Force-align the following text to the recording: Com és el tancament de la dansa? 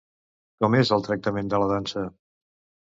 Com 0.65 0.77
és 0.79 0.93
el 0.97 1.05
tancament 1.11 1.53
de 1.55 1.61
la 1.65 1.69
dansa? 1.77 2.09